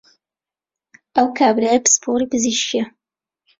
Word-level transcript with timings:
ئەو 1.15 1.27
کابرایە 1.39 1.83
پسپۆڕی 1.83 2.29
پزیشکییە 2.31 2.85